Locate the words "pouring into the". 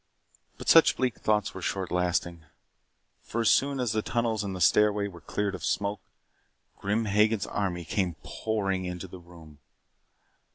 8.23-9.19